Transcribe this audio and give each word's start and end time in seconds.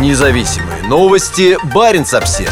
Независимые 0.00 0.82
новости. 0.88 1.56
Барин 1.72 2.02
обсерва 2.02 2.50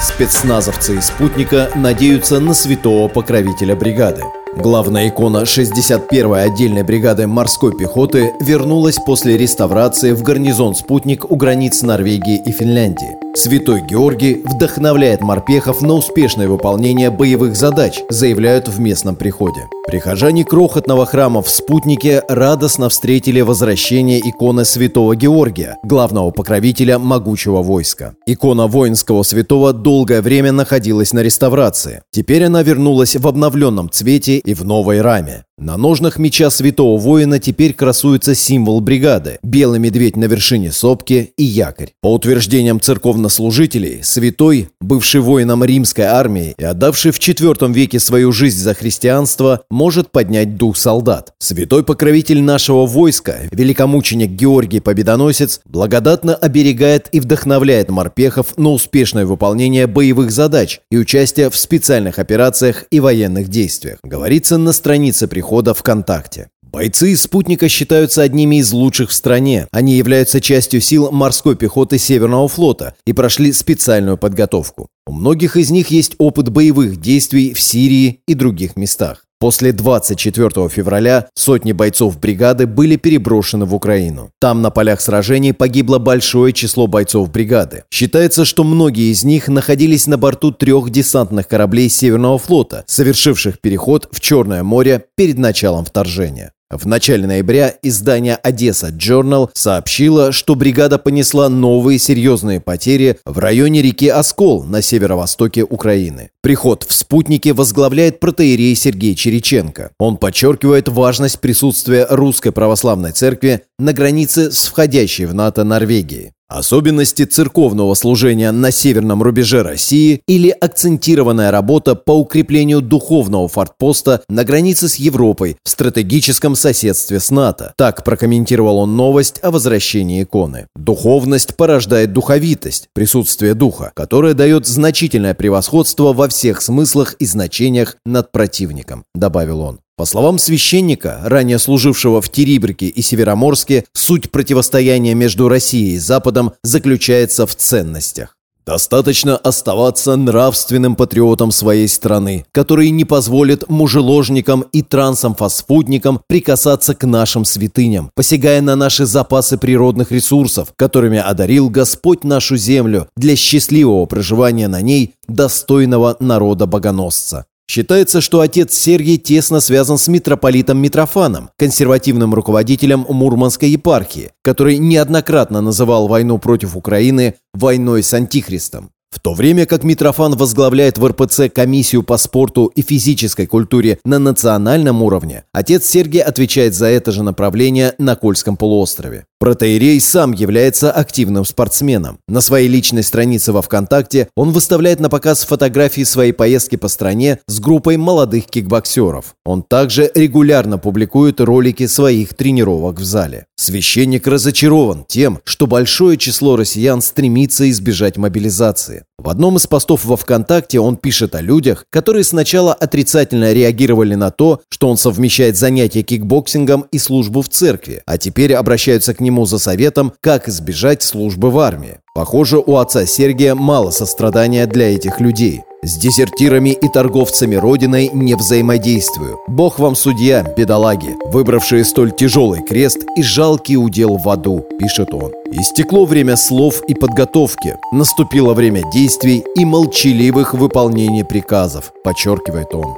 Спецназовцы 0.00 0.98
из 0.98 1.06
«Спутника» 1.06 1.68
надеются 1.74 2.38
на 2.38 2.54
святого 2.54 3.08
покровителя 3.08 3.74
бригады. 3.74 4.22
Главная 4.56 5.08
икона 5.08 5.38
61-й 5.38 6.44
отдельной 6.44 6.84
бригады 6.84 7.26
морской 7.26 7.76
пехоты 7.76 8.32
вернулась 8.40 8.98
после 9.04 9.36
реставрации 9.36 10.12
в 10.12 10.22
гарнизон 10.22 10.76
«Спутник» 10.76 11.28
у 11.28 11.34
границ 11.34 11.82
Норвегии 11.82 12.40
и 12.46 12.52
Финляндии. 12.52 13.16
Святой 13.34 13.80
Георгий 13.80 14.42
вдохновляет 14.44 15.22
морпехов 15.22 15.80
на 15.80 15.94
успешное 15.94 16.48
выполнение 16.48 17.10
боевых 17.10 17.56
задач, 17.56 18.00
заявляют 18.10 18.68
в 18.68 18.78
местном 18.78 19.16
приходе. 19.16 19.68
Прихожане 19.86 20.44
крохотного 20.44 21.06
храма 21.06 21.40
в 21.40 21.48
Спутнике 21.48 22.22
радостно 22.28 22.90
встретили 22.90 23.40
возвращение 23.40 24.20
иконы 24.20 24.66
святого 24.66 25.16
Георгия, 25.16 25.78
главного 25.82 26.30
покровителя 26.30 26.98
могучего 26.98 27.62
войска. 27.62 28.14
Икона 28.26 28.66
воинского 28.66 29.22
святого 29.22 29.72
долгое 29.72 30.20
время 30.20 30.52
находилась 30.52 31.14
на 31.14 31.20
реставрации. 31.20 32.02
Теперь 32.10 32.44
она 32.44 32.62
вернулась 32.62 33.16
в 33.16 33.26
обновленном 33.26 33.90
цвете 33.90 34.38
и 34.38 34.54
в 34.54 34.64
новой 34.64 35.00
раме. 35.00 35.44
На 35.62 35.76
ножнах 35.76 36.18
меча 36.18 36.50
святого 36.50 36.98
воина 36.98 37.38
теперь 37.38 37.72
красуется 37.72 38.34
символ 38.34 38.80
бригады– 38.80 39.38
белый 39.44 39.78
медведь 39.78 40.16
на 40.16 40.24
вершине 40.24 40.72
сопки 40.72 41.34
и 41.36 41.44
якорь. 41.44 41.92
По 42.00 42.12
утверждениям 42.12 42.80
церковнослужителей, 42.80 44.02
святой, 44.02 44.70
бывший 44.80 45.20
воином 45.20 45.62
римской 45.62 46.06
армии 46.06 46.56
и 46.58 46.64
отдавший 46.64 47.12
в 47.12 47.20
IV 47.20 47.72
веке 47.72 48.00
свою 48.00 48.32
жизнь 48.32 48.58
за 48.58 48.74
христианство, 48.74 49.60
может 49.70 50.10
поднять 50.10 50.56
дух 50.56 50.76
солдат. 50.76 51.32
Святой 51.38 51.84
покровитель 51.84 52.42
нашего 52.42 52.84
войска, 52.84 53.42
великомученик 53.52 54.30
Георгий 54.30 54.80
Победоносец, 54.80 55.60
благодатно 55.64 56.34
оберегает 56.34 57.08
и 57.12 57.20
вдохновляет 57.20 57.88
морпехов 57.88 58.58
на 58.58 58.70
успешное 58.70 59.26
выполнение 59.26 59.86
боевых 59.86 60.32
задач 60.32 60.80
и 60.90 60.98
участие 60.98 61.50
в 61.50 61.56
специальных 61.56 62.18
операциях 62.18 62.86
и 62.90 62.98
военных 62.98 63.46
действиях. 63.46 63.98
Говорится 64.02 64.58
на 64.58 64.72
странице 64.72 65.28
прихода 65.28 65.51
перехода 65.52 65.74
ВКонтакте. 65.74 66.48
Бойцы 66.62 67.12
из 67.12 67.22
«Спутника» 67.22 67.68
считаются 67.68 68.22
одними 68.22 68.56
из 68.56 68.72
лучших 68.72 69.10
в 69.10 69.12
стране. 69.12 69.66
Они 69.70 69.96
являются 69.96 70.40
частью 70.40 70.80
сил 70.80 71.10
морской 71.10 71.54
пехоты 71.56 71.98
Северного 71.98 72.48
флота 72.48 72.94
и 73.06 73.12
прошли 73.12 73.52
специальную 73.52 74.16
подготовку. 74.16 74.88
У 75.06 75.12
многих 75.12 75.56
из 75.58 75.70
них 75.70 75.88
есть 75.88 76.14
опыт 76.16 76.48
боевых 76.48 76.98
действий 76.98 77.52
в 77.52 77.60
Сирии 77.60 78.20
и 78.26 78.32
других 78.32 78.76
местах. 78.76 79.26
После 79.42 79.72
24 79.72 80.68
февраля 80.68 81.26
сотни 81.34 81.72
бойцов 81.72 82.20
бригады 82.20 82.68
были 82.68 82.94
переброшены 82.94 83.64
в 83.64 83.74
Украину. 83.74 84.30
Там 84.40 84.62
на 84.62 84.70
полях 84.70 85.00
сражений 85.00 85.52
погибло 85.52 85.98
большое 85.98 86.52
число 86.52 86.86
бойцов 86.86 87.32
бригады. 87.32 87.82
Считается, 87.90 88.44
что 88.44 88.62
многие 88.62 89.10
из 89.10 89.24
них 89.24 89.48
находились 89.48 90.06
на 90.06 90.16
борту 90.16 90.52
трех 90.52 90.90
десантных 90.90 91.48
кораблей 91.48 91.88
Северного 91.88 92.38
флота, 92.38 92.84
совершивших 92.86 93.60
переход 93.60 94.08
в 94.12 94.20
Черное 94.20 94.62
море 94.62 95.06
перед 95.16 95.38
началом 95.38 95.84
вторжения. 95.84 96.52
В 96.72 96.86
начале 96.86 97.26
ноября 97.26 97.74
издание 97.82 98.34
«Одесса 98.34 98.88
Journal» 98.88 99.50
сообщило, 99.52 100.32
что 100.32 100.54
бригада 100.54 100.96
понесла 100.96 101.50
новые 101.50 101.98
серьезные 101.98 102.60
потери 102.60 103.18
в 103.26 103.38
районе 103.38 103.82
реки 103.82 104.08
Оскол 104.08 104.64
на 104.64 104.80
северо-востоке 104.80 105.64
Украины. 105.64 106.30
Приход 106.40 106.86
в 106.88 106.94
спутники 106.94 107.50
возглавляет 107.50 108.20
протеерей 108.20 108.74
Сергей 108.74 109.14
Череченко. 109.14 109.90
Он 109.98 110.16
подчеркивает 110.16 110.88
важность 110.88 111.40
присутствия 111.40 112.06
Русской 112.08 112.52
Православной 112.52 113.12
Церкви 113.12 113.64
на 113.78 113.92
границе 113.92 114.50
с 114.50 114.64
входящей 114.64 115.26
в 115.26 115.34
НАТО 115.34 115.64
Норвегией. 115.64 116.32
Особенности 116.52 117.24
церковного 117.24 117.94
служения 117.94 118.52
на 118.52 118.70
северном 118.70 119.22
рубеже 119.22 119.62
России 119.62 120.20
или 120.26 120.50
акцентированная 120.50 121.50
работа 121.50 121.94
по 121.94 122.12
укреплению 122.12 122.82
духовного 122.82 123.48
фортпоста 123.48 124.22
на 124.28 124.44
границе 124.44 124.88
с 124.88 124.96
Европой 124.96 125.56
в 125.64 125.68
стратегическом 125.70 126.54
соседстве 126.54 127.20
с 127.20 127.30
НАТО. 127.30 127.72
Так 127.78 128.04
прокомментировал 128.04 128.78
он 128.78 128.96
новость 128.96 129.38
о 129.42 129.50
возвращении 129.50 130.22
иконы. 130.22 130.66
Духовность 130.76 131.56
порождает 131.56 132.12
духовитость, 132.12 132.88
присутствие 132.92 133.54
духа, 133.54 133.90
которое 133.94 134.34
дает 134.34 134.66
значительное 134.66 135.32
превосходство 135.32 136.12
во 136.12 136.28
всех 136.28 136.60
смыслах 136.60 137.14
и 137.14 137.24
значениях 137.24 137.96
над 138.04 138.30
противником, 138.30 139.04
добавил 139.14 139.60
он. 139.60 139.81
По 139.96 140.06
словам 140.06 140.38
священника, 140.38 141.20
ранее 141.24 141.58
служившего 141.58 142.22
в 142.22 142.30
Терибрике 142.30 142.86
и 142.86 143.02
Североморске, 143.02 143.84
суть 143.92 144.30
противостояния 144.30 145.14
между 145.14 145.48
Россией 145.48 145.94
и 145.94 145.98
Западом 145.98 146.52
заключается 146.62 147.46
в 147.46 147.54
ценностях. 147.54 148.36
Достаточно 148.64 149.36
оставаться 149.36 150.14
нравственным 150.14 150.94
патриотом 150.94 151.50
своей 151.50 151.88
страны, 151.88 152.46
который 152.52 152.90
не 152.90 153.04
позволит 153.04 153.68
мужеложникам 153.68 154.64
и 154.72 154.82
трансам-фастфудникам 154.82 156.20
прикасаться 156.28 156.94
к 156.94 157.04
нашим 157.04 157.44
святыням, 157.44 158.10
посягая 158.14 158.60
на 158.60 158.76
наши 158.76 159.04
запасы 159.04 159.58
природных 159.58 160.12
ресурсов, 160.12 160.68
которыми 160.76 161.18
одарил 161.18 161.70
Господь 161.70 162.22
нашу 162.22 162.56
землю 162.56 163.08
для 163.16 163.34
счастливого 163.34 164.06
проживания 164.06 164.68
на 164.68 164.80
ней 164.80 165.14
достойного 165.26 166.16
народа-богоносца. 166.20 167.46
Считается, 167.72 168.20
что 168.20 168.40
отец 168.40 168.74
Сергий 168.74 169.16
тесно 169.16 169.58
связан 169.58 169.96
с 169.96 170.06
митрополитом 170.06 170.76
Митрофаном, 170.76 171.48
консервативным 171.56 172.34
руководителем 172.34 173.06
Мурманской 173.08 173.70
епархии, 173.70 174.32
который 174.42 174.76
неоднократно 174.76 175.62
называл 175.62 176.06
войну 176.06 176.36
против 176.36 176.76
Украины 176.76 177.36
войной 177.54 178.02
с 178.02 178.12
Антихристом. 178.12 178.90
В 179.08 179.20
то 179.20 179.32
время 179.32 179.64
как 179.64 179.84
Митрофан 179.84 180.36
возглавляет 180.36 180.98
в 180.98 181.06
РПЦ 181.06 181.50
комиссию 181.50 182.02
по 182.02 182.18
спорту 182.18 182.66
и 182.74 182.82
физической 182.82 183.46
культуре 183.46 183.98
на 184.04 184.18
национальном 184.18 185.02
уровне, 185.02 185.44
отец 185.52 185.86
Сергий 185.86 186.20
отвечает 186.20 186.74
за 186.74 186.88
это 186.88 187.10
же 187.10 187.22
направление 187.22 187.94
на 187.96 188.16
Кольском 188.16 188.58
полуострове. 188.58 189.24
Протоиерей 189.42 190.00
сам 190.00 190.30
является 190.30 190.92
активным 190.92 191.44
спортсменом. 191.44 192.20
На 192.28 192.40
своей 192.40 192.68
личной 192.68 193.02
странице 193.02 193.50
во 193.50 193.60
ВКонтакте 193.60 194.28
он 194.36 194.52
выставляет 194.52 195.00
напоказ 195.00 195.42
фотографии 195.42 196.04
своей 196.04 196.30
поездки 196.30 196.76
по 196.76 196.86
стране 196.86 197.40
с 197.48 197.58
группой 197.58 197.96
молодых 197.96 198.46
кикбоксеров. 198.46 199.34
Он 199.44 199.64
также 199.64 200.08
регулярно 200.14 200.78
публикует 200.78 201.40
ролики 201.40 201.88
своих 201.88 202.34
тренировок 202.34 203.00
в 203.00 203.04
зале. 203.04 203.46
Священник 203.56 204.28
разочарован 204.28 205.04
тем, 205.08 205.40
что 205.42 205.66
большое 205.66 206.18
число 206.18 206.54
россиян 206.54 207.02
стремится 207.02 207.68
избежать 207.68 208.16
мобилизации. 208.16 209.06
В 209.22 209.28
одном 209.28 209.56
из 209.56 209.68
постов 209.68 210.04
во 210.04 210.16
ВКонтакте 210.16 210.80
он 210.80 210.96
пишет 210.96 211.36
о 211.36 211.40
людях, 211.40 211.84
которые 211.90 212.24
сначала 212.24 212.74
отрицательно 212.74 213.52
реагировали 213.52 214.16
на 214.16 214.32
то, 214.32 214.62
что 214.68 214.88
он 214.88 214.96
совмещает 214.96 215.56
занятия 215.56 216.02
кикбоксингом 216.02 216.86
и 216.90 216.98
службу 216.98 217.40
в 217.42 217.48
церкви, 217.48 218.02
а 218.04 218.18
теперь 218.18 218.52
обращаются 218.52 219.14
к 219.14 219.20
нему 219.20 219.46
за 219.46 219.60
советом, 219.60 220.12
как 220.20 220.48
избежать 220.48 221.04
службы 221.04 221.52
в 221.52 221.60
армии. 221.60 221.98
Похоже, 222.16 222.58
у 222.58 222.78
отца 222.78 223.06
Сергия 223.06 223.54
мало 223.54 223.90
сострадания 223.90 224.66
для 224.66 224.92
этих 224.92 225.20
людей. 225.20 225.62
С 225.84 225.96
дезертирами 225.96 226.70
и 226.70 226.88
торговцами 226.88 227.56
Родиной 227.56 228.08
не 228.12 228.36
взаимодействую. 228.36 229.40
Бог 229.48 229.80
вам 229.80 229.96
судья, 229.96 230.44
бедолаги, 230.56 231.16
выбравшие 231.24 231.84
столь 231.84 232.12
тяжелый 232.12 232.62
крест 232.62 232.98
и 233.16 233.22
жалкий 233.24 233.74
удел 233.74 234.16
в 234.16 234.28
аду, 234.28 234.64
пишет 234.78 235.12
он. 235.12 235.32
Истекло 235.50 236.04
время 236.04 236.36
слов 236.36 236.82
и 236.86 236.94
подготовки. 236.94 237.78
Наступило 237.90 238.54
время 238.54 238.82
действий 238.92 239.42
и 239.56 239.64
молчаливых 239.64 240.54
выполнений 240.54 241.24
приказов, 241.24 241.92
подчеркивает 242.04 242.72
он. 242.76 242.94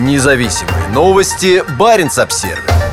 Независимые 0.00 0.88
новости. 0.94 1.62
Барин 1.78 2.08
обсервис 2.16 2.85